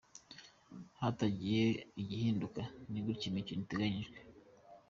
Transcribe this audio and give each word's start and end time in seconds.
Hatagize 0.99 1.67
igihinduka, 2.01 2.61
ni 2.91 2.99
gutyo 3.05 3.25
imikino 3.27 3.61
iteganyijwe. 3.65 4.17